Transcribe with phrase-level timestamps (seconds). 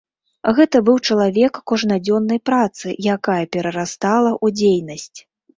[0.59, 5.19] Гэта быў чалавек кожнадзённай працы, якая перарастала ў дзейнасць.